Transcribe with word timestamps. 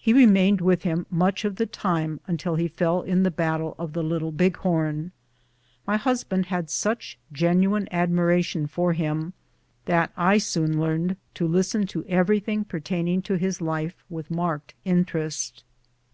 He 0.00 0.14
remained 0.14 0.62
with 0.62 0.82
him 0.82 1.04
much 1.10 1.44
of 1.44 1.56
the 1.56 1.66
time, 1.66 2.20
until 2.26 2.54
he 2.54 2.68
fell 2.68 3.02
in 3.02 3.22
the 3.22 3.30
battle 3.30 3.76
of 3.78 3.92
the 3.92 4.02
Little 4.02 4.32
Big 4.32 4.56
Horn. 4.56 5.12
My 5.86 5.98
husband 5.98 6.46
had 6.46 6.70
such 6.70 7.18
genuine 7.30 7.86
admiration 7.90 8.66
for 8.66 8.94
him 8.94 9.34
that 9.84 10.10
I 10.16 10.38
soon 10.38 10.80
learned 10.80 11.18
to 11.34 11.46
listen 11.46 11.86
to 11.88 12.02
everything 12.06 12.64
pertain 12.64 13.08
ing 13.08 13.22
to 13.28 13.34
his 13.34 13.60
life 13.60 14.02
with 14.08 14.30
marked 14.30 14.72
interest. 14.86 15.64